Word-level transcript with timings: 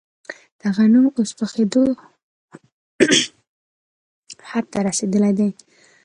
دغه 0.61 0.83
نوم 0.93 1.05
اوس 1.15 1.31
پخېدو 1.39 1.83
حد 4.49 4.65
ته 4.73 4.79
رسېدلی 4.87 5.31
دی. 5.37 5.49